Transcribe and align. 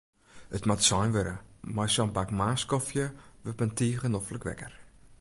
It 0.57 0.65
moat 0.69 0.83
sein 0.87 1.11
wurde, 1.17 1.35
mei 1.77 1.89
sa'n 1.97 2.15
bak 2.15 2.29
moarnskofje 2.39 3.05
wurdt 3.43 3.61
men 3.63 3.75
tige 3.79 4.07
noflik 4.17 4.43
wekker. 4.49 4.73